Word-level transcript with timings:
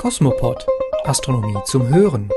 Kosmopod 0.00 0.66
Astronomie 1.04 1.58
zum 1.66 1.86
Hören. 1.88 2.30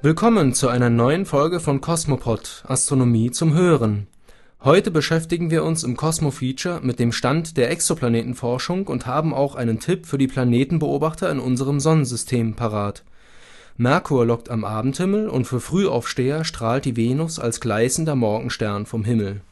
Willkommen 0.00 0.54
zu 0.54 0.68
einer 0.68 0.88
neuen 0.88 1.26
Folge 1.26 1.60
von 1.60 1.82
Cosmopod 1.82 2.64
Astronomie 2.66 3.32
zum 3.32 3.52
Hören. 3.52 4.06
Heute 4.64 4.90
beschäftigen 4.90 5.50
wir 5.50 5.62
uns 5.62 5.84
im 5.84 5.94
Cosmo 5.94 6.30
Feature 6.30 6.80
mit 6.82 6.98
dem 6.98 7.12
Stand 7.12 7.58
der 7.58 7.70
Exoplanetenforschung 7.70 8.86
und 8.86 9.04
haben 9.04 9.34
auch 9.34 9.54
einen 9.54 9.78
Tipp 9.78 10.06
für 10.06 10.16
die 10.16 10.26
Planetenbeobachter 10.26 11.30
in 11.30 11.38
unserem 11.38 11.80
Sonnensystem 11.80 12.54
parat. 12.54 13.04
Merkur 13.76 14.24
lockt 14.24 14.48
am 14.48 14.64
Abendhimmel 14.64 15.28
und 15.28 15.44
für 15.44 15.60
Frühaufsteher 15.60 16.44
strahlt 16.44 16.86
die 16.86 16.96
Venus 16.96 17.38
als 17.38 17.60
gleißender 17.60 18.14
Morgenstern 18.14 18.86
vom 18.86 19.04
Himmel. 19.04 19.42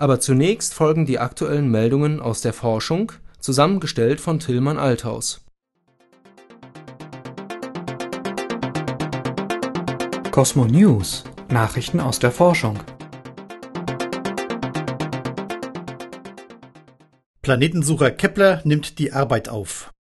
Aber 0.00 0.18
zunächst 0.18 0.72
folgen 0.72 1.04
die 1.04 1.18
aktuellen 1.18 1.70
Meldungen 1.70 2.20
aus 2.20 2.40
der 2.40 2.54
Forschung, 2.54 3.12
zusammengestellt 3.38 4.18
von 4.18 4.40
Tillmann 4.40 4.78
Althaus 4.78 5.44
Cosmo 10.30 10.64
News 10.64 11.24
Nachrichten 11.50 12.00
aus 12.00 12.18
der 12.18 12.32
Forschung 12.32 12.78
Planetensucher 17.42 18.10
Kepler 18.10 18.62
nimmt 18.64 18.98
die 18.98 19.12
Arbeit 19.12 19.50
auf. 19.50 19.92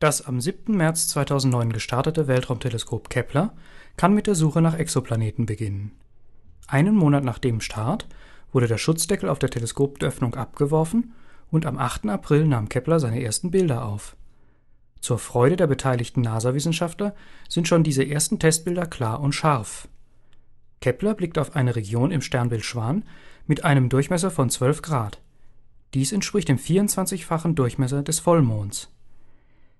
Das 0.00 0.26
am 0.26 0.40
7. 0.40 0.76
März 0.76 1.06
2009 1.06 1.72
gestartete 1.72 2.26
Weltraumteleskop 2.26 3.10
Kepler 3.10 3.54
kann 3.96 4.12
mit 4.12 4.26
der 4.26 4.34
Suche 4.34 4.60
nach 4.60 4.76
Exoplaneten 4.76 5.46
beginnen. 5.46 5.92
Einen 6.66 6.96
Monat 6.96 7.22
nach 7.22 7.38
dem 7.38 7.60
Start 7.60 8.08
wurde 8.52 8.66
der 8.66 8.78
Schutzdeckel 8.78 9.28
auf 9.28 9.38
der 9.38 9.50
Teleskopöffnung 9.50 10.34
abgeworfen 10.34 11.14
und 11.50 11.66
am 11.66 11.78
8. 11.78 12.06
April 12.06 12.46
nahm 12.46 12.68
Kepler 12.68 13.00
seine 13.00 13.22
ersten 13.22 13.50
Bilder 13.50 13.84
auf 13.84 14.16
zur 15.00 15.18
Freude 15.18 15.56
der 15.56 15.66
beteiligten 15.66 16.22
NASA-Wissenschaftler 16.22 17.14
sind 17.48 17.68
schon 17.68 17.84
diese 17.84 18.06
ersten 18.06 18.38
Testbilder 18.38 18.86
klar 18.86 19.20
und 19.20 19.32
scharf. 19.32 19.88
Kepler 20.80 21.14
blickt 21.14 21.38
auf 21.38 21.56
eine 21.56 21.76
Region 21.76 22.10
im 22.10 22.20
Sternbild 22.20 22.64
Schwan 22.64 23.04
mit 23.46 23.64
einem 23.64 23.88
Durchmesser 23.88 24.30
von 24.30 24.50
12 24.50 24.82
Grad. 24.82 25.20
Dies 25.94 26.12
entspricht 26.12 26.48
dem 26.48 26.58
24-fachen 26.58 27.54
Durchmesser 27.54 28.02
des 28.02 28.20
Vollmonds. 28.20 28.92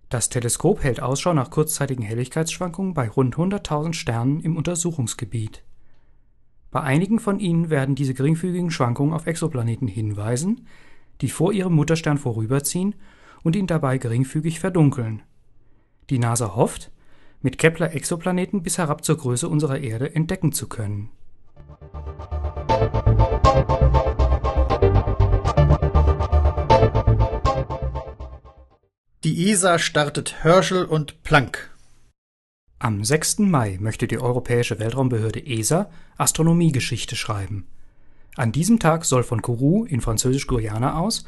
Das 0.09 0.31
Teleskop 0.31 0.83
hält 0.83 1.03
Ausschau 1.03 1.35
nach 1.35 1.51
kurzzeitigen 1.51 2.03
Helligkeitsschwankungen 2.03 2.95
bei 2.95 3.09
rund 3.09 3.37
100.000 3.37 3.93
Sternen 3.93 4.41
im 4.41 4.57
Untersuchungsgebiet. 4.57 5.63
Bei 6.71 6.81
einigen 6.81 7.19
von 7.19 7.41
ihnen 7.41 7.71
werden 7.71 7.95
diese 7.95 8.15
geringfügigen 8.15 8.71
Schwankungen 8.71 9.15
auf 9.15 9.27
Exoplaneten 9.27 9.89
hinweisen, 9.89 10.67
die 11.21 11.31
vor 11.31 11.53
ihrem 11.53 11.75
Mutterstern 11.75 12.19
vorüberziehen 12.19 12.95
und 13.43 13.57
ihn 13.57 13.67
dabei 13.67 13.99
geringfügig 13.99 14.61
verdunkeln. 14.61 15.23
Die 16.11 16.19
NASA 16.19 16.55
hofft, 16.55 16.91
mit 17.41 17.57
Kepler 17.59 17.95
Exoplaneten 17.95 18.63
bis 18.63 18.79
herab 18.79 19.05
zur 19.05 19.17
Größe 19.17 19.49
unserer 19.49 19.79
Erde 19.79 20.15
entdecken 20.15 20.53
zu 20.53 20.69
können. 20.69 21.11
Die 29.25 29.51
ESA 29.51 29.79
startet 29.79 30.43
Herschel 30.45 30.85
und 30.85 31.23
Planck. 31.23 31.71
Am 32.81 33.03
6. 33.03 33.41
Mai 33.41 33.77
möchte 33.81 34.07
die 34.07 34.21
Europäische 34.21 34.79
Weltraumbehörde 34.79 35.45
ESA 35.45 35.91
Astronomiegeschichte 36.17 37.17
schreiben. 37.17 37.67
An 38.37 38.53
diesem 38.53 38.79
Tag 38.79 39.05
soll 39.05 39.25
von 39.25 39.43
Kourou 39.43 39.85
in 39.85 40.01
Französisch-Guyana 40.01 40.97
aus 40.97 41.25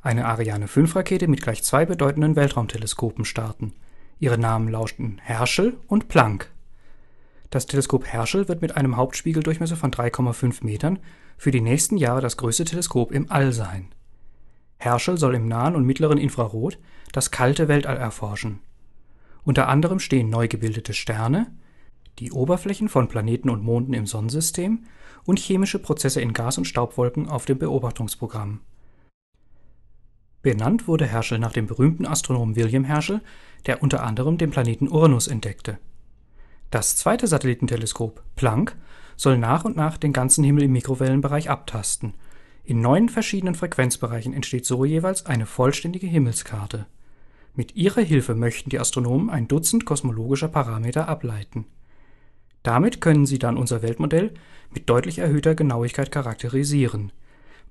eine 0.00 0.26
Ariane-5-Rakete 0.26 1.26
mit 1.26 1.42
gleich 1.42 1.64
zwei 1.64 1.86
bedeutenden 1.86 2.36
Weltraumteleskopen 2.36 3.24
starten. 3.24 3.72
Ihre 4.20 4.38
Namen 4.38 4.68
lauschten 4.68 5.18
Herschel 5.24 5.76
und 5.88 6.06
Planck. 6.06 6.52
Das 7.50 7.66
Teleskop 7.66 8.06
Herschel 8.06 8.46
wird 8.46 8.62
mit 8.62 8.76
einem 8.76 8.96
Hauptspiegeldurchmesser 8.96 9.74
von 9.74 9.90
3,5 9.90 10.64
Metern 10.64 11.00
für 11.36 11.50
die 11.50 11.60
nächsten 11.60 11.96
Jahre 11.96 12.20
das 12.20 12.36
größte 12.36 12.64
Teleskop 12.64 13.10
im 13.10 13.28
All 13.28 13.52
sein. 13.52 13.88
Herschel 14.78 15.18
soll 15.18 15.34
im 15.34 15.48
nahen 15.48 15.74
und 15.74 15.84
mittleren 15.84 16.18
Infrarot 16.18 16.78
das 17.10 17.32
kalte 17.32 17.66
Weltall 17.66 17.96
erforschen. 17.96 18.60
Unter 19.44 19.68
anderem 19.68 19.98
stehen 19.98 20.28
neu 20.28 20.48
gebildete 20.48 20.94
Sterne, 20.94 21.52
die 22.18 22.32
Oberflächen 22.32 22.88
von 22.88 23.08
Planeten 23.08 23.50
und 23.50 23.64
Monden 23.64 23.94
im 23.94 24.06
Sonnensystem 24.06 24.84
und 25.24 25.38
chemische 25.38 25.78
Prozesse 25.78 26.20
in 26.20 26.32
Gas- 26.32 26.58
und 26.58 26.66
Staubwolken 26.66 27.28
auf 27.28 27.44
dem 27.44 27.58
Beobachtungsprogramm 27.58 28.60
Benannt 30.42 30.88
wurde 30.88 31.06
Herschel 31.06 31.38
nach 31.38 31.52
dem 31.52 31.66
berühmten 31.68 32.04
Astronomen 32.04 32.56
William 32.56 32.82
Herschel, 32.82 33.20
der 33.66 33.80
unter 33.80 34.02
anderem 34.02 34.38
den 34.38 34.50
Planeten 34.50 34.88
Uranus 34.88 35.28
entdeckte. 35.28 35.78
Das 36.70 36.96
zweite 36.96 37.28
Satellitenteleskop 37.28 38.22
Planck 38.34 38.76
soll 39.16 39.38
nach 39.38 39.64
und 39.64 39.76
nach 39.76 39.98
den 39.98 40.12
ganzen 40.12 40.42
Himmel 40.42 40.64
im 40.64 40.72
Mikrowellenbereich 40.72 41.48
abtasten. 41.48 42.14
In 42.64 42.80
neun 42.80 43.08
verschiedenen 43.08 43.54
Frequenzbereichen 43.54 44.32
entsteht 44.32 44.66
so 44.66 44.84
jeweils 44.84 45.26
eine 45.26 45.46
vollständige 45.46 46.08
Himmelskarte. 46.08 46.86
Mit 47.54 47.76
ihrer 47.76 48.02
Hilfe 48.02 48.34
möchten 48.34 48.70
die 48.70 48.78
Astronomen 48.78 49.30
ein 49.30 49.48
Dutzend 49.48 49.84
kosmologischer 49.84 50.48
Parameter 50.48 51.08
ableiten. 51.08 51.66
Damit 52.62 53.00
können 53.00 53.26
sie 53.26 53.38
dann 53.38 53.56
unser 53.56 53.82
Weltmodell 53.82 54.32
mit 54.72 54.88
deutlich 54.88 55.18
erhöhter 55.18 55.54
Genauigkeit 55.54 56.10
charakterisieren 56.10 57.12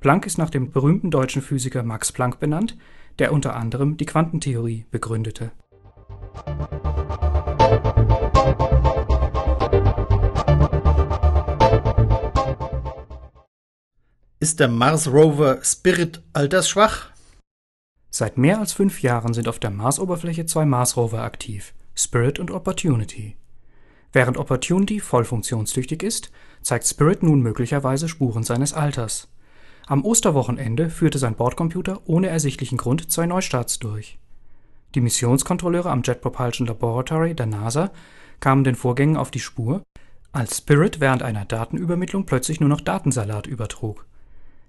Planck 0.02 0.25
ist 0.25 0.40
nach 0.40 0.50
dem 0.50 0.72
berühmten 0.72 1.12
deutschen 1.12 1.44
Physiker 1.44 1.84
Max 1.84 2.12
Planck 2.12 2.40
benannt, 2.40 2.75
der 3.19 3.31
unter 3.31 3.56
anderem 3.56 3.97
die 3.97 4.08
Quantentheorie 4.08 4.88
begründete. 4.90 5.52
Ist 14.40 14.59
der 14.59 14.69
Mars 14.69 15.08
Rover 15.08 15.59
Spirit 15.62 16.24
altersschwach? 16.34 17.11
Seit 18.14 18.38
mehr 18.38 18.60
als 18.60 18.74
fünf 18.74 19.02
Jahren 19.02 19.34
sind 19.34 19.48
auf 19.48 19.58
der 19.58 19.70
Marsoberfläche 19.70 20.46
zwei 20.46 20.66
Mars 20.66 20.98
Rover 20.98 21.24
aktiv, 21.24 21.74
Spirit 21.96 22.40
und 22.40 22.52
Opportunity. 22.52 23.38
Während 24.12 24.38
Opportunity 24.38 25.00
voll 25.00 25.24
funktionstüchtig 25.24 26.04
ist, 26.04 26.30
zeigt 26.62 26.86
Spirit 26.86 27.24
nun 27.24 27.40
möglicherweise 27.40 28.10
Spuren 28.10 28.44
seines 28.44 28.74
Alters. 28.74 29.30
Am 29.88 30.04
Osterwochenende 30.04 30.90
führte 30.90 31.20
sein 31.20 31.36
Bordcomputer 31.36 32.02
ohne 32.06 32.28
ersichtlichen 32.28 32.78
Grund 32.78 33.10
zwei 33.10 33.26
Neustarts 33.28 33.80
durch. 33.80 34.20
Die 34.94 35.02
Missionskontrolleure 35.02 35.90
am 35.90 36.02
Jet 36.04 36.20
Propulsion 36.20 36.68
Laboratory 36.68 37.34
der 37.34 37.46
NASA 37.46 37.92
kamen 38.42 38.66
den 38.66 38.76
Vorgängen 38.76 39.16
auf 39.16 39.32
die 39.32 39.40
Spur, 39.40 39.84
als 40.34 40.58
Spirit 40.58 41.00
während 41.00 41.24
einer 41.24 41.46
Datenübermittlung 41.46 42.26
plötzlich 42.26 42.60
nur 42.60 42.68
noch 42.68 42.82
Datensalat 42.82 43.48
übertrug. 43.48 44.06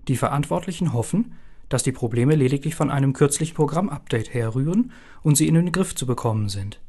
Die 0.07 0.17
Verantwortlichen 0.17 0.93
hoffen, 0.93 1.35
dass 1.73 1.83
die 1.83 1.93
Probleme 1.93 2.35
lediglich 2.35 2.75
von 2.75 2.91
einem 2.91 3.13
kürzlichen 3.13 3.55
Programmupdate 3.55 4.35
herrühren 4.35 4.93
und 5.23 5.37
sie 5.37 5.49
in 5.49 5.55
den 5.55 5.73
Griff 5.73 5.95
zu 5.95 6.07
bekommen 6.07 6.49
sind. 6.49 6.81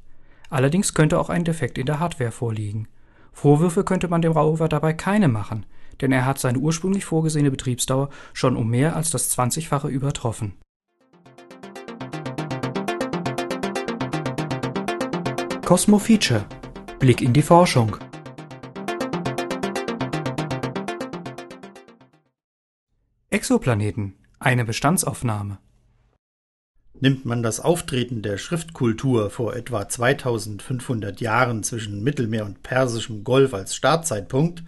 Allerdings 0.50 0.94
könnte 0.94 1.20
auch 1.20 1.30
ein 1.30 1.46
Defekt 1.46 1.78
in 1.78 1.86
der 1.86 2.00
Hardware 2.00 2.32
vorliegen. 2.32 2.88
Vorwürfe 3.32 3.84
könnte 3.84 4.08
man 4.08 4.22
dem 4.22 4.34
Rover 4.34 4.68
dabei 4.68 4.94
keine 4.94 5.28
machen, 5.28 5.66
denn 6.02 6.12
er 6.12 6.26
hat 6.26 6.38
seine 6.38 6.60
ursprünglich 6.60 7.06
vorgesehene 7.06 7.50
Betriebsdauer 7.50 8.10
schon 8.34 8.58
um 8.58 8.70
mehr 8.70 8.96
als 8.96 9.10
das 9.10 9.36
20-fache 9.38 9.88
übertroffen. 9.88 10.54
Cosmo 15.66 15.98
Feature 15.98 16.46
Blick 17.00 17.22
in 17.22 17.34
die 17.34 17.42
Forschung 17.42 17.98
Exoplaneten 23.30 24.14
eine 24.44 24.66
Bestandsaufnahme 24.66 25.58
Nimmt 27.00 27.26
man 27.26 27.44
das 27.44 27.60
Auftreten 27.60 28.22
der 28.22 28.38
Schriftkultur 28.38 29.30
vor 29.30 29.56
etwa 29.56 29.90
2500 29.90 31.20
Jahren 31.20 31.64
zwischen 31.64 32.04
Mittelmeer 32.04 32.46
und 32.46 32.64
Persischem 32.64 33.24
Golf 33.24 33.54
als 33.54 33.76
Startzeitpunkt, 33.76 34.64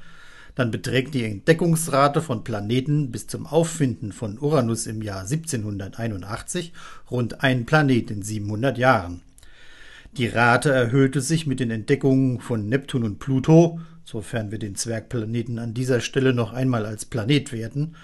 dann 0.56 0.72
beträgt 0.72 1.14
die 1.14 1.24
Entdeckungsrate 1.24 2.22
von 2.22 2.44
Planeten 2.44 3.12
bis 3.12 3.28
zum 3.28 3.46
Auffinden 3.46 4.12
von 4.12 4.40
Uranus 4.40 4.88
im 4.88 5.02
Jahr 5.02 5.22
1781 5.22 6.74
rund 7.12 7.44
ein 7.44 7.66
Planet 7.66 8.12
in 8.12 8.22
700 8.22 8.78
Jahren. 8.78 9.22
Die 10.18 10.28
Rate 10.28 10.72
erhöhte 10.72 11.22
sich 11.22 11.46
mit 11.46 11.60
den 11.60 11.72
Entdeckungen 11.72 12.40
von 12.40 12.68
Neptun 12.68 13.04
und 13.04 13.20
Pluto, 13.20 13.80
sofern 14.04 14.52
wir 14.52 14.60
den 14.60 14.76
Zwergplaneten 14.76 15.60
an 15.60 15.74
dieser 15.74 16.00
Stelle 16.00 16.34
noch 16.34 16.54
einmal 16.54 16.86
als 16.86 17.06
Planet 17.06 17.52
werten, 17.52 17.96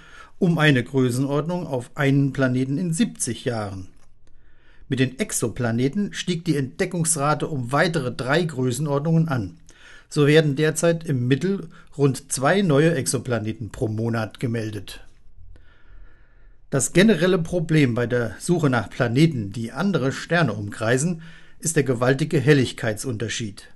um 0.42 0.58
eine 0.58 0.84
Größenordnung 0.84 1.68
auf 1.68 1.92
einen 1.94 2.34
Planeten 2.34 2.80
in 2.80 2.92
70 2.92 3.46
Jahren. 3.46 3.90
Mit 4.90 5.00
den 5.00 5.20
Exoplaneten 5.20 6.14
stieg 6.14 6.46
die 6.46 6.58
Entdeckungsrate 6.58 7.48
um 7.48 7.72
weitere 7.72 8.12
drei 8.12 8.44
Größenordnungen 8.44 9.28
an. 9.28 9.60
So 10.10 10.26
werden 10.26 10.56
derzeit 10.56 11.04
im 11.04 11.28
Mittel 11.28 11.70
rund 11.96 12.32
zwei 12.32 12.64
neue 12.64 12.96
Exoplaneten 12.96 13.70
pro 13.70 13.88
Monat 13.88 14.40
gemeldet. 14.40 15.02
Das 16.72 16.92
generelle 16.92 17.38
Problem 17.38 17.94
bei 17.94 18.08
der 18.08 18.36
Suche 18.40 18.72
nach 18.72 18.90
Planeten, 18.90 19.52
die 19.52 19.72
andere 19.72 20.12
Sterne 20.12 20.54
umkreisen, 20.54 21.22
ist 21.60 21.76
der 21.76 21.84
gewaltige 21.84 22.40
Helligkeitsunterschied. 22.40 23.68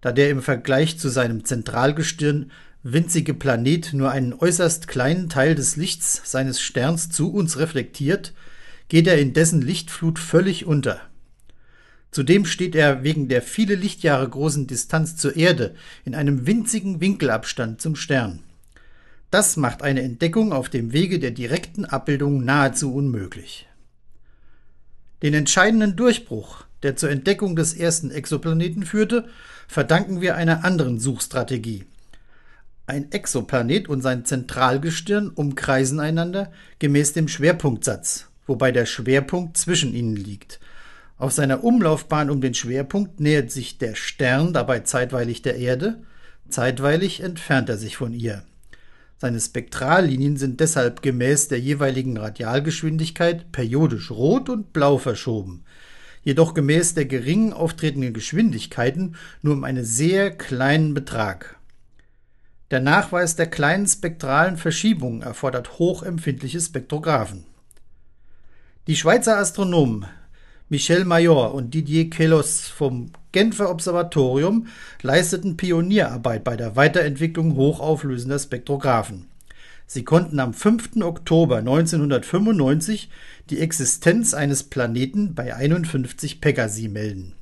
Da 0.00 0.10
der 0.10 0.30
im 0.30 0.42
Vergleich 0.42 0.98
zu 0.98 1.08
seinem 1.08 1.44
Zentralgestirn 1.44 2.50
winzige 2.92 3.34
Planet 3.34 3.92
nur 3.92 4.10
einen 4.10 4.32
äußerst 4.32 4.86
kleinen 4.86 5.28
Teil 5.28 5.54
des 5.54 5.76
Lichts 5.76 6.22
seines 6.24 6.60
Sterns 6.60 7.10
zu 7.10 7.32
uns 7.32 7.58
reflektiert, 7.58 8.32
geht 8.88 9.06
er 9.06 9.18
in 9.18 9.32
dessen 9.32 9.60
Lichtflut 9.60 10.18
völlig 10.18 10.66
unter. 10.66 11.00
Zudem 12.12 12.44
steht 12.44 12.74
er 12.74 13.02
wegen 13.02 13.28
der 13.28 13.42
viele 13.42 13.74
Lichtjahre 13.74 14.28
großen 14.28 14.66
Distanz 14.66 15.16
zur 15.16 15.36
Erde 15.36 15.74
in 16.04 16.14
einem 16.14 16.46
winzigen 16.46 17.00
Winkelabstand 17.00 17.80
zum 17.80 17.96
Stern. 17.96 18.40
Das 19.30 19.56
macht 19.56 19.82
eine 19.82 20.02
Entdeckung 20.02 20.52
auf 20.52 20.68
dem 20.68 20.92
Wege 20.92 21.18
der 21.18 21.32
direkten 21.32 21.84
Abbildung 21.84 22.44
nahezu 22.44 22.94
unmöglich. 22.94 23.66
Den 25.22 25.34
entscheidenden 25.34 25.96
Durchbruch, 25.96 26.64
der 26.84 26.94
zur 26.94 27.10
Entdeckung 27.10 27.56
des 27.56 27.74
ersten 27.74 28.12
Exoplaneten 28.12 28.84
führte, 28.84 29.28
verdanken 29.66 30.20
wir 30.20 30.36
einer 30.36 30.64
anderen 30.64 31.00
Suchstrategie. 31.00 31.84
Ein 32.88 33.10
Exoplanet 33.10 33.88
und 33.88 34.00
sein 34.00 34.24
Zentralgestirn 34.24 35.30
umkreisen 35.30 35.98
einander 35.98 36.52
gemäß 36.78 37.14
dem 37.14 37.26
Schwerpunktsatz, 37.26 38.28
wobei 38.46 38.70
der 38.70 38.86
Schwerpunkt 38.86 39.56
zwischen 39.56 39.92
ihnen 39.92 40.14
liegt. 40.14 40.60
Auf 41.18 41.32
seiner 41.32 41.64
Umlaufbahn 41.64 42.30
um 42.30 42.40
den 42.40 42.54
Schwerpunkt 42.54 43.18
nähert 43.18 43.50
sich 43.50 43.78
der 43.78 43.96
Stern 43.96 44.52
dabei 44.52 44.80
zeitweilig 44.80 45.42
der 45.42 45.56
Erde, 45.56 46.02
zeitweilig 46.48 47.22
entfernt 47.24 47.68
er 47.68 47.76
sich 47.76 47.96
von 47.96 48.12
ihr. 48.12 48.44
Seine 49.18 49.40
Spektrallinien 49.40 50.36
sind 50.36 50.60
deshalb 50.60 51.02
gemäß 51.02 51.48
der 51.48 51.58
jeweiligen 51.58 52.16
Radialgeschwindigkeit 52.16 53.50
periodisch 53.50 54.12
rot 54.12 54.48
und 54.48 54.72
blau 54.72 54.98
verschoben, 54.98 55.64
jedoch 56.22 56.54
gemäß 56.54 56.94
der 56.94 57.06
geringen 57.06 57.52
auftretenden 57.52 58.12
Geschwindigkeiten 58.12 59.16
nur 59.42 59.54
um 59.54 59.64
einen 59.64 59.84
sehr 59.84 60.30
kleinen 60.30 60.94
Betrag. 60.94 61.56
Der 62.72 62.80
Nachweis 62.80 63.36
der 63.36 63.46
kleinen 63.46 63.86
spektralen 63.86 64.56
Verschiebungen 64.56 65.22
erfordert 65.22 65.78
hochempfindliche 65.78 66.60
Spektrographen. 66.60 67.44
Die 68.88 68.96
Schweizer 68.96 69.38
Astronomen 69.38 70.06
Michel 70.68 71.04
Major 71.04 71.54
und 71.54 71.74
Didier 71.74 72.10
Queloz 72.10 72.62
vom 72.62 73.12
Genfer 73.30 73.70
Observatorium 73.70 74.66
leisteten 75.00 75.56
Pionierarbeit 75.56 76.42
bei 76.42 76.56
der 76.56 76.74
Weiterentwicklung 76.74 77.54
hochauflösender 77.54 78.40
Spektrographen. 78.40 79.28
Sie 79.86 80.02
konnten 80.02 80.40
am 80.40 80.52
5. 80.52 81.02
Oktober 81.02 81.58
1995 81.58 83.08
die 83.48 83.60
Existenz 83.60 84.34
eines 84.34 84.64
Planeten 84.64 85.36
bei 85.36 85.54
51 85.54 86.40
Pegasi 86.40 86.88
melden. 86.88 87.35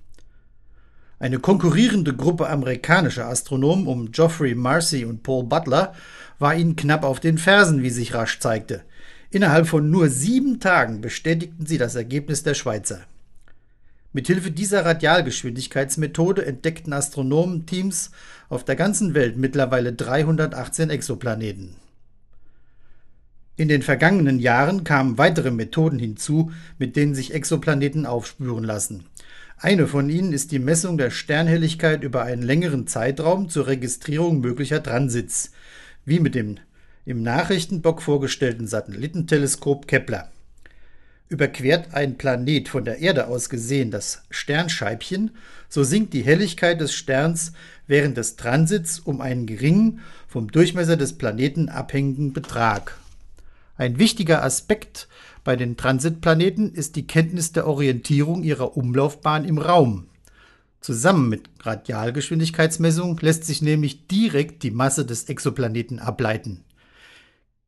Eine 1.25 1.39
konkurrierende 1.39 2.15
Gruppe 2.15 2.51
amerikanischer 2.51 3.27
Astronomen 3.27 3.87
um 3.87 4.13
Geoffrey 4.13 4.55
Marcy 4.55 5.07
und 5.07 5.23
Paul 5.23 5.45
Butler 5.45 5.95
war 6.39 6.55
ihnen 6.55 6.77
knapp 6.77 7.03
auf 7.03 7.19
den 7.19 7.39
Fersen, 7.39 7.83
wie 7.83 7.89
sich 7.89 8.13
rasch 8.13 8.41
zeigte. 8.41 8.83
Innerhalb 9.31 9.67
von 9.67 9.89
nur 9.89 10.11
sieben 10.11 10.61
Tagen 10.61 11.01
bestätigten 11.01 11.65
sie 11.65 11.79
das 11.79 11.95
Ergebnis 11.95 12.43
der 12.43 12.53
Schweizer. 12.53 13.07
Mithilfe 14.13 14.51
dieser 14.51 14.85
Radialgeschwindigkeitsmethode 14.85 16.45
entdeckten 16.45 16.93
Astronomenteams 16.93 18.11
auf 18.51 18.63
der 18.63 18.77
ganzen 18.77 19.15
Welt 19.15 19.39
mittlerweile 19.39 19.95
318 19.95 20.91
Exoplaneten. 20.91 21.77
In 23.57 23.69
den 23.69 23.81
vergangenen 23.81 24.41
Jahren 24.41 24.85
kamen 24.85 25.17
weitere 25.17 25.53
Methoden 25.53 25.99
hinzu, 25.99 26.53
mit 26.79 26.97
denen 26.97 27.15
sich 27.15 27.33
Exoplaneten 27.33 28.05
aufspüren 28.05 28.65
lassen. 28.65 29.05
Eine 29.65 29.87
von 29.87 30.11
ihnen 30.11 30.35
ist 30.35 30.53
die 30.53 30.59
Messung 30.59 30.99
der 30.99 31.09
Sternhelligkeit 31.09 32.03
über 32.03 32.23
einen 32.23 32.43
längeren 32.43 32.87
Zeitraum 32.87 33.49
zur 33.49 33.67
Registrierung 33.67 34.43
möglicher 34.43 34.83
Transits, 34.83 35.53
wie 36.05 36.21
mit 36.21 36.35
dem 36.35 36.59
im 37.07 37.23
Nachrichtenblock 37.23 38.03
vorgestellten 38.03 38.67
Satellitenteleskop 38.67 39.89
Kepler. 39.89 40.31
Überquert 41.31 41.95
ein 41.95 42.19
Planet 42.19 42.69
von 42.69 42.85
der 42.85 42.99
Erde 42.99 43.27
aus 43.27 43.49
gesehen 43.49 43.91
das 43.91 44.25
Sternscheibchen, 44.29 45.31
so 45.71 45.83
sinkt 45.83 46.13
die 46.13 46.25
Helligkeit 46.25 46.79
des 46.79 46.93
Sterns 46.93 47.55
während 47.87 48.19
des 48.19 48.37
Transits 48.37 48.99
um 48.99 49.23
einen 49.23 49.47
geringen, 49.47 50.01
vom 50.29 50.53
Durchmesser 50.53 50.99
des 50.99 51.15
Planeten 51.15 51.71
abhängigen 51.71 52.35
Betrag. 52.35 52.99
Ein 53.79 53.99
wichtiger 53.99 54.45
Aspekt 54.45 55.09
bei 55.45 55.57
den 55.57 55.77
Transitplaneten 55.77 56.73
ist 56.73 56.97
die 56.97 57.07
Kenntnis 57.07 57.53
der 57.53 57.67
Orientierung 57.67 58.43
ihrer 58.43 58.77
Umlaufbahn 58.77 59.45
im 59.45 59.59
Raum. 59.59 60.09
Zusammen 60.81 61.29
mit 61.29 61.49
Radialgeschwindigkeitsmessung 61.61 63.19
lässt 63.21 63.45
sich 63.45 63.63
nämlich 63.63 64.07
direkt 64.07 64.63
die 64.63 64.71
Masse 64.71 65.07
des 65.07 65.25
Exoplaneten 65.25 65.99
ableiten. 65.99 66.65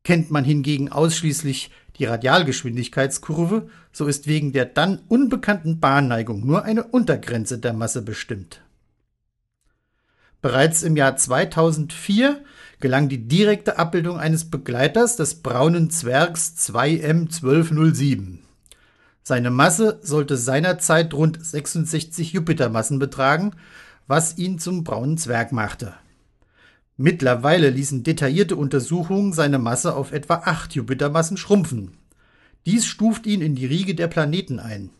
Kennt 0.04 0.30
man 0.30 0.44
hingegen 0.44 0.90
ausschließlich 0.90 1.70
die 1.98 2.04
Radialgeschwindigkeitskurve, 2.04 3.68
so 3.92 4.06
ist 4.06 4.26
wegen 4.26 4.52
der 4.52 4.66
dann 4.66 5.00
unbekannten 5.08 5.80
Bahnneigung 5.80 6.46
nur 6.46 6.64
eine 6.64 6.84
Untergrenze 6.84 7.58
der 7.58 7.72
Masse 7.72 8.02
bestimmt. 8.02 8.60
Bereits 10.46 10.84
im 10.84 10.94
Jahr 10.94 11.16
2004 11.16 12.40
gelang 12.78 13.08
die 13.08 13.26
direkte 13.26 13.80
Abbildung 13.80 14.20
eines 14.20 14.48
Begleiters 14.48 15.16
des 15.16 15.42
braunen 15.42 15.90
Zwergs 15.90 16.54
2M1207. 16.70 18.38
Seine 19.24 19.50
Masse 19.50 19.98
sollte 20.02 20.36
seinerzeit 20.36 21.12
rund 21.14 21.44
66 21.44 22.32
Jupitermassen 22.32 23.00
betragen, 23.00 23.56
was 24.06 24.38
ihn 24.38 24.60
zum 24.60 24.84
braunen 24.84 25.18
Zwerg 25.18 25.50
machte. 25.50 25.94
Mittlerweile 26.96 27.70
ließen 27.70 28.04
detaillierte 28.04 28.54
Untersuchungen 28.54 29.32
seine 29.32 29.58
Masse 29.58 29.96
auf 29.96 30.12
etwa 30.12 30.42
acht 30.44 30.76
Jupitermassen 30.76 31.38
schrumpfen. 31.38 31.96
Dies 32.66 32.86
stuft 32.86 33.26
ihn 33.26 33.40
in 33.40 33.56
die 33.56 33.66
Riege 33.66 33.96
der 33.96 34.06
Planeten 34.06 34.60
ein. 34.60 34.90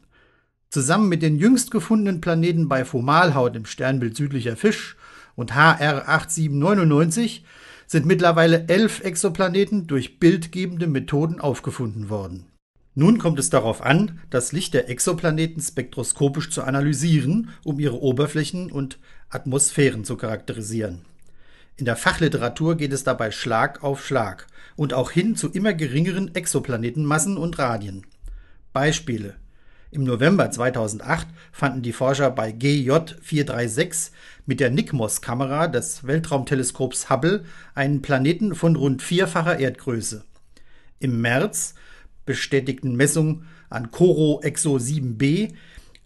Zusammen 0.70 1.08
mit 1.08 1.22
den 1.22 1.38
jüngst 1.38 1.70
gefundenen 1.70 2.20
Planeten 2.20 2.68
bei 2.68 2.84
Fomalhaut 2.84 3.54
im 3.54 3.64
Sternbild 3.64 4.16
Südlicher 4.16 4.56
Fisch 4.56 4.96
und 5.36 5.54
HR 5.54 6.08
8799 6.08 7.44
sind 7.86 8.06
mittlerweile 8.06 8.66
elf 8.68 9.00
Exoplaneten 9.00 9.86
durch 9.86 10.18
bildgebende 10.18 10.88
Methoden 10.88 11.40
aufgefunden 11.40 12.10
worden. 12.10 12.46
Nun 12.94 13.18
kommt 13.18 13.38
es 13.38 13.50
darauf 13.50 13.82
an, 13.82 14.20
das 14.30 14.52
Licht 14.52 14.72
der 14.72 14.88
Exoplaneten 14.88 15.62
spektroskopisch 15.62 16.50
zu 16.50 16.62
analysieren, 16.62 17.50
um 17.62 17.78
ihre 17.78 18.00
Oberflächen 18.00 18.72
und 18.72 18.98
Atmosphären 19.28 20.04
zu 20.04 20.16
charakterisieren. 20.16 21.04
In 21.76 21.84
der 21.84 21.96
Fachliteratur 21.96 22.76
geht 22.76 22.94
es 22.94 23.04
dabei 23.04 23.30
Schlag 23.30 23.84
auf 23.84 24.04
Schlag 24.04 24.46
und 24.76 24.94
auch 24.94 25.10
hin 25.10 25.36
zu 25.36 25.50
immer 25.50 25.74
geringeren 25.74 26.34
Exoplanetenmassen 26.34 27.36
und 27.36 27.58
Radien. 27.58 28.06
Beispiele. 28.72 29.34
Im 29.96 30.04
November 30.04 30.50
2008 30.50 31.26
fanden 31.52 31.80
die 31.80 31.94
Forscher 31.94 32.30
bei 32.30 32.52
GJ 32.52 32.90
436 33.22 34.12
mit 34.44 34.60
der 34.60 34.68
NICMOS-Kamera 34.68 35.68
des 35.68 36.06
Weltraumteleskops 36.06 37.08
Hubble 37.08 37.46
einen 37.74 38.02
Planeten 38.02 38.54
von 38.54 38.76
rund 38.76 39.00
vierfacher 39.00 39.58
Erdgröße. 39.58 40.22
Im 40.98 41.22
März 41.22 41.76
bestätigten 42.26 42.94
Messungen 42.94 43.46
an 43.70 43.90
Coro 43.90 44.42
Exo 44.42 44.76
7b, 44.76 45.54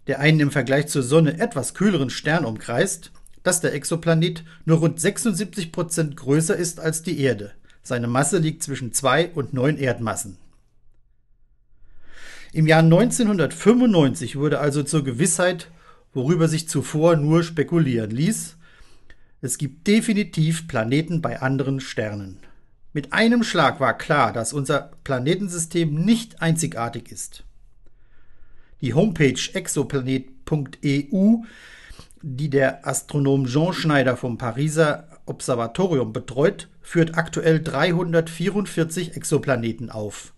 der 0.07 0.21
einen 0.21 0.39
im 0.39 0.51
Vergleich 0.51 0.87
zur 0.87 1.03
Sonne 1.03 1.37
etwas 1.41 1.73
kühleren 1.73 2.09
Stern 2.09 2.45
umkreist, 2.45 3.11
dass 3.43 3.59
der 3.59 3.73
Exoplanet 3.73 4.45
nur 4.63 4.77
rund 4.77 5.01
76 5.01 5.73
Prozent 5.73 6.15
größer 6.15 6.55
ist 6.55 6.79
als 6.79 7.03
die 7.03 7.19
Erde. 7.19 7.51
Seine 7.83 8.07
Masse 8.07 8.37
liegt 8.37 8.63
zwischen 8.63 8.93
zwei 8.93 9.31
und 9.35 9.51
neun 9.51 9.75
Erdmassen. 9.75 10.37
Im 12.53 12.67
Jahr 12.67 12.83
1995 12.83 14.35
wurde 14.35 14.59
also 14.59 14.83
zur 14.83 15.03
Gewissheit, 15.03 15.69
worüber 16.13 16.47
sich 16.47 16.67
zuvor 16.67 17.15
nur 17.15 17.43
spekulieren 17.43 18.11
ließ, 18.11 18.57
es 19.41 19.57
gibt 19.57 19.87
definitiv 19.87 20.67
Planeten 20.67 21.21
bei 21.21 21.41
anderen 21.41 21.79
Sternen. 21.79 22.37
Mit 22.93 23.13
einem 23.13 23.43
Schlag 23.43 23.79
war 23.79 23.97
klar, 23.97 24.33
dass 24.33 24.53
unser 24.53 24.91
Planetensystem 25.03 25.93
nicht 25.95 26.41
einzigartig 26.41 27.11
ist. 27.11 27.43
Die 28.81 28.93
Homepage 28.93 29.39
exoplanet.eu 29.53 31.37
die 32.21 32.49
der 32.49 32.87
Astronom 32.87 33.45
Jean 33.45 33.73
Schneider 33.73 34.15
vom 34.15 34.37
Pariser 34.37 35.07
Observatorium 35.25 36.13
betreut, 36.13 36.69
führt 36.81 37.17
aktuell 37.17 37.61
344 37.61 39.15
Exoplaneten 39.15 39.89
auf. 39.89 40.33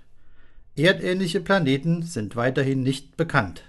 Erdähnliche 0.76 1.40
Planeten 1.40 2.02
sind 2.02 2.36
weiterhin 2.36 2.82
nicht 2.82 3.16
bekannt. 3.16 3.64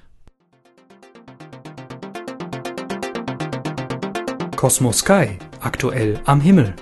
Cosmo 4.58 4.92
Sky, 4.92 5.38
aktuell 5.62 6.20
am 6.26 6.42
Himmel. 6.42 6.74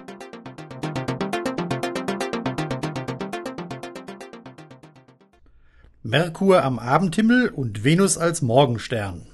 Merkur 6.02 6.64
am 6.64 6.80
Abendhimmel 6.80 7.50
und 7.50 7.84
Venus 7.84 8.18
als 8.18 8.42
Morgenstern. 8.42 9.28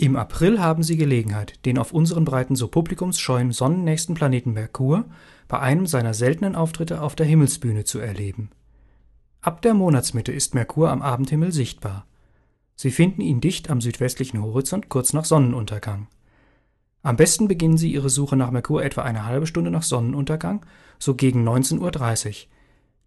Im 0.00 0.16
April 0.16 0.62
haben 0.62 0.82
Sie 0.82 0.96
Gelegenheit, 0.96 1.62
den 1.66 1.76
auf 1.76 1.92
unseren 1.92 2.24
Breiten 2.24 2.56
so 2.56 2.68
publikumsscheuen 2.68 3.52
sonnennächsten 3.52 4.14
Planeten 4.14 4.54
Merkur 4.54 5.04
bei 5.46 5.58
einem 5.58 5.86
seiner 5.86 6.14
seltenen 6.14 6.56
Auftritte 6.56 7.02
auf 7.02 7.16
der 7.16 7.26
Himmelsbühne 7.26 7.84
zu 7.84 7.98
erleben. 7.98 8.48
Ab 9.42 9.60
der 9.60 9.74
Monatsmitte 9.74 10.32
ist 10.32 10.54
Merkur 10.54 10.90
am 10.90 11.02
Abendhimmel 11.02 11.52
sichtbar. 11.52 12.06
Sie 12.76 12.90
finden 12.90 13.20
ihn 13.20 13.42
dicht 13.42 13.68
am 13.68 13.82
südwestlichen 13.82 14.40
Horizont 14.40 14.88
kurz 14.88 15.12
nach 15.12 15.26
Sonnenuntergang. 15.26 16.06
Am 17.02 17.18
besten 17.18 17.46
beginnen 17.46 17.76
Sie 17.76 17.92
Ihre 17.92 18.08
Suche 18.08 18.36
nach 18.36 18.52
Merkur 18.52 18.82
etwa 18.82 19.02
eine 19.02 19.26
halbe 19.26 19.46
Stunde 19.46 19.70
nach 19.70 19.82
Sonnenuntergang, 19.82 20.64
so 20.98 21.14
gegen 21.14 21.46
19.30 21.46 22.28
Uhr. 22.28 22.34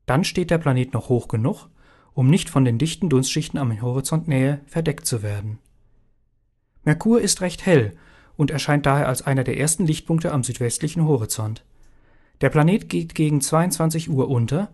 Dann 0.06 0.24
steht 0.24 0.52
der 0.52 0.60
Planet 0.60 0.94
noch 0.94 1.10
hoch 1.10 1.28
genug, 1.28 1.70
um 2.14 2.30
nicht 2.30 2.52
von 2.52 2.66
den 2.66 2.78
dichten 2.78 3.10
Dunstschichten 3.10 3.58
am 3.58 3.82
Horizontnähe 3.82 4.62
verdeckt 4.68 5.08
zu 5.08 5.24
werden. 5.24 5.58
Merkur 6.86 7.22
ist 7.22 7.42
recht 7.42 7.66
hell 7.66 7.94
und 8.36 8.52
erscheint 8.52 8.86
daher 8.86 9.08
als 9.08 9.22
einer 9.22 9.44
der 9.44 9.58
ersten 9.58 9.86
Lichtpunkte 9.86 10.32
am 10.32 10.44
südwestlichen 10.44 11.06
Horizont. 11.06 11.64
Der 12.42 12.50
Planet 12.50 12.90
geht 12.90 13.16
gegen 13.16 13.42
22 13.42 14.10
Uhr 14.10 14.30
unter, 14.30 14.70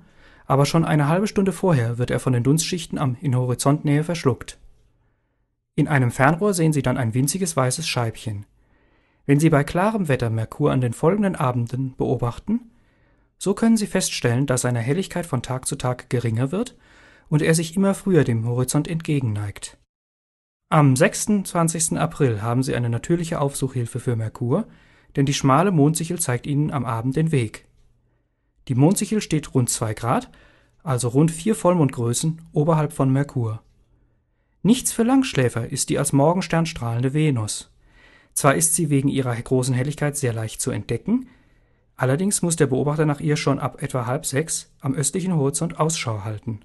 aber 0.48 0.66
schon 0.66 0.86
eine 0.86 1.08
halbe 1.08 1.28
Stunde 1.28 1.51
vorher 1.51 1.98
wird 1.98 2.10
er 2.10 2.20
von 2.20 2.34
den 2.34 2.44
Dunstschichten 2.44 3.18
in 3.22 3.36
Horizontnähe 3.36 4.04
verschluckt. 4.04 4.58
In 5.75 5.88
einem 5.88 6.12
Fernrohr 6.12 6.54
sehen 6.54 6.74
Sie 6.74 6.82
dann 6.82 6.98
ein 6.98 7.13
winziges 7.13 7.56
weißes 7.56 7.88
Scheibchen. 7.88 8.46
Wenn 9.25 9.39
Sie 9.39 9.51
bei 9.51 9.63
klarem 9.63 10.08
Wetter 10.08 10.32
Merkur 10.32 10.72
an 10.72 10.82
den 10.82 10.94
folgenden 10.94 11.36
Abenden 11.36 11.96
beobachten, 11.96 12.72
so 13.38 13.54
können 13.54 13.78
Sie 13.78 13.86
feststellen, 13.86 14.48
dass 14.48 14.62
seine 14.62 14.80
Helligkeit 14.80 15.25
von 15.25 15.44
Tag 15.44 15.68
zu 15.68 15.75
Tag 15.75 16.10
geringer 16.10 16.51
wird 16.51 16.75
und 17.30 17.44
er 17.44 17.54
sich 17.54 17.75
immer 17.75 17.94
früher 17.94 18.24
dem 18.24 18.46
Horizont 18.48 18.88
entgegenneigt. 18.88 19.78
Am 20.72 20.96
26. 20.96 21.98
April 21.98 22.44
haben 22.44 22.62
Sie 22.62 22.76
eine 22.76 22.92
natürliche 22.92 23.42
Aufsuchhilfe 23.42 24.00
für 24.00 24.16
Merkur, 24.16 24.68
denn 25.16 25.26
die 25.26 25.34
schmale 25.34 25.72
Mondsichel 25.72 26.20
zeigt 26.20 26.46
Ihnen 26.46 26.70
am 26.70 26.86
Abend 26.86 27.16
den 27.16 27.32
Weg. 27.32 27.66
Die 28.68 28.76
Mondsichel 28.76 29.20
steht 29.20 29.56
rund 29.56 29.72
2 29.72 29.96
Grad, 29.96 30.30
also 30.84 31.08
rund 31.08 31.32
vier 31.32 31.56
Vollmondgrößen, 31.56 32.44
oberhalb 32.52 32.94
von 32.94 33.12
Merkur. 33.12 33.64
Nichts 34.62 34.92
für 34.92 35.02
Langschläfer 35.02 35.68
ist 35.68 35.90
die 35.90 35.98
als 35.98 36.14
Morgenstern 36.14 36.68
strahlende 36.68 37.16
Venus. 37.16 37.72
Zwar 38.34 38.54
ist 38.54 38.76
sie 38.76 38.92
wegen 38.92 39.10
ihrer 39.10 39.36
großen 39.36 39.74
Helligkeit 39.74 40.18
sehr 40.18 40.34
leicht 40.34 40.62
zu 40.62 40.70
entdecken, 40.70 41.30
allerdings 41.96 42.44
muss 42.44 42.58
der 42.58 42.68
Beobachter 42.68 43.08
nach 43.08 43.22
ihr 43.22 43.38
schon 43.38 43.58
ab 43.58 43.82
etwa 43.82 44.06
halb 44.06 44.24
sechs 44.24 44.72
am 44.82 44.94
östlichen 44.94 45.34
Horizont 45.34 45.80
Ausschau 45.80 46.24
halten. 46.24 46.60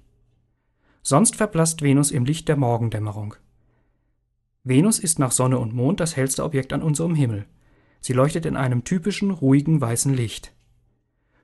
Sonst 1.01 1.37
verblasst 1.37 1.81
Venus 1.81 2.11
im 2.11 2.25
Licht 2.25 2.47
der 2.47 2.55
Morgendämmerung. 2.55 3.33
Venus 4.67 4.97
ist 4.97 5.19
nach 5.19 5.31
Sonne 5.31 5.59
und 5.59 5.75
Mond 5.75 5.99
das 5.99 6.15
hellste 6.15 6.43
Objekt 6.43 6.73
an 6.73 6.81
unserem 6.81 7.13
Himmel. 7.13 7.45
Sie 8.01 8.13
leuchtet 8.13 8.47
in 8.47 8.57
einem 8.57 8.83
typischen, 8.83 9.29
ruhigen 9.29 9.79
weißen 9.79 10.11
Licht. 10.11 10.53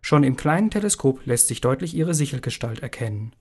Schon 0.02 0.24
im 0.24 0.36
kleinen 0.36 0.72
Teleskop 0.72 1.24
lässt 1.26 1.48
sich 1.48 1.62
deutlich 1.62 1.94
ihre 1.94 2.16
Sichelgestalt 2.16 2.80
erkennen. 2.80 3.34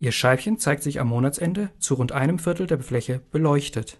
Ihr 0.00 0.12
Scheibchen 0.12 0.58
zeigt 0.58 0.82
sich 0.82 1.00
am 1.00 1.08
Monatsende 1.08 1.70
zu 1.78 1.94
rund 1.94 2.12
einem 2.12 2.38
Viertel 2.38 2.66
der 2.66 2.78
Fläche 2.80 3.22
beleuchtet. 3.32 3.98